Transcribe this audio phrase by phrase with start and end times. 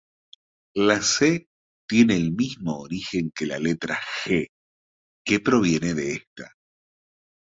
[0.79, 1.47] La C
[1.87, 4.47] tiene el mismo origen que la letra G,
[5.23, 6.55] que proviene de esta.